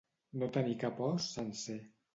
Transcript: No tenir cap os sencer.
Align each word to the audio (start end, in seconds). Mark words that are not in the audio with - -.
No 0.43 0.47
tenir 0.55 0.73
cap 0.85 1.05
os 1.11 1.31
sencer. 1.37 1.81